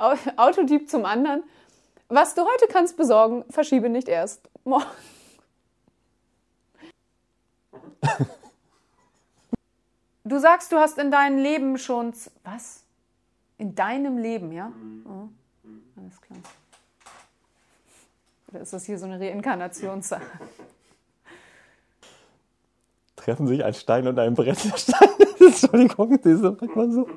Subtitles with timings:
[0.00, 1.42] Au- Autodieb zum anderen.
[2.08, 4.48] Was du heute kannst besorgen, verschiebe nicht erst.
[4.64, 4.84] Morgen.
[10.22, 12.12] Du sagst, du hast in deinem Leben schon.
[12.44, 12.84] Was?
[13.58, 14.70] In deinem Leben, ja?
[15.04, 15.28] Oh,
[15.96, 16.38] alles klar.
[18.48, 20.22] Oder ist das hier so eine Reinkarnationssache?
[23.16, 24.58] Treffen sich ein Stein und ein Brett.
[25.40, 27.08] Entschuldigung, diese sagt man so.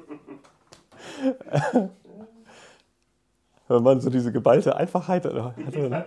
[3.68, 5.90] Wenn man so diese geballte Einfachheit hatte.
[5.90, 6.06] Ne?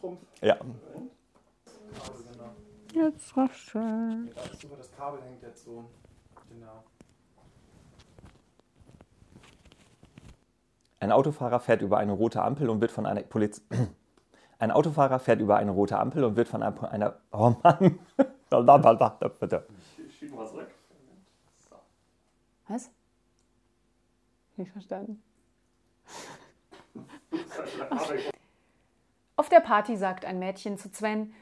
[0.00, 0.20] Trumpf.
[0.40, 0.56] Ja.
[2.94, 3.34] Jetzt.
[3.34, 3.42] Ja,
[4.60, 5.84] super, das Kabel hängt jetzt so.
[6.48, 6.84] Genau.
[10.98, 13.62] Ein Autofahrer fährt über eine rote Ampel und wird von einer Poliz
[14.58, 17.98] Ein Autofahrer fährt über eine rote Ampel und wird von einer, einer Oh Mann.
[19.40, 19.66] Bitte.
[20.18, 20.68] Schieben wir zurück.
[22.68, 22.90] Was?
[24.60, 25.22] Nicht verstanden.
[29.36, 31.32] Auf der Party sagt ein Mädchen zu Sven,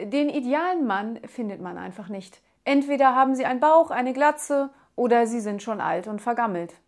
[0.00, 2.40] den idealen Mann findet man einfach nicht.
[2.64, 6.80] Entweder haben sie einen Bauch, eine Glatze oder sie sind schon alt und vergammelt.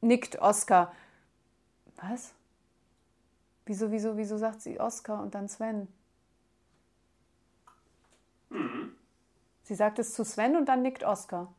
[0.00, 0.94] Nickt Oskar.
[1.96, 2.32] Was?
[3.66, 5.88] Wieso, wieso, wieso sagt sie Oskar und dann Sven?
[9.64, 11.52] Sie sagt es zu Sven und dann nickt Oskar.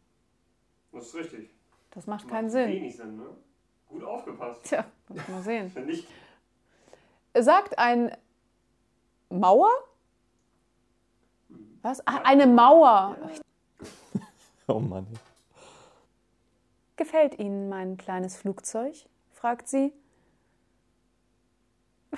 [0.93, 1.58] Das ist richtig.
[1.91, 2.69] Das macht keinen Sinn.
[2.69, 3.25] Wenig Sinn, ne?
[3.87, 4.63] Gut aufgepasst.
[4.63, 5.71] Tja, muss mal sehen.
[5.85, 6.07] Nicht,
[7.37, 8.15] Sagt ein
[9.29, 9.69] Mauer?
[11.81, 12.05] Was?
[12.05, 13.17] Ah, eine Mauer.
[14.67, 15.07] Oh Mann.
[16.95, 18.93] Gefällt Ihnen mein kleines Flugzeug?
[19.31, 19.91] fragt sie.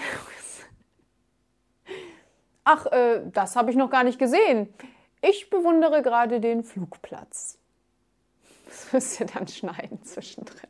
[2.65, 4.73] Ach, äh, das habe ich noch gar nicht gesehen.
[5.21, 7.57] Ich bewundere gerade den Flugplatz.
[8.71, 10.69] Das müsst ihr dann schneiden zwischendrin.